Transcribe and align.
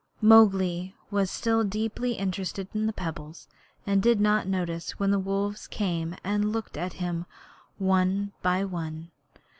Mowgli 0.19 0.95
was 1.11 1.29
still 1.29 1.63
deeply 1.63 2.13
interested 2.13 2.67
in 2.73 2.87
the 2.87 2.91
pebbles, 2.91 3.47
and 3.85 4.03
he 4.03 4.09
did 4.09 4.19
not 4.19 4.47
notice 4.47 4.97
when 4.97 5.11
the 5.11 5.19
wolves 5.19 5.67
came 5.67 6.15
and 6.23 6.51
looked 6.51 6.75
at 6.75 6.93
him 6.93 7.27
one 7.77 8.31
by 8.41 8.65
one. 8.65 9.11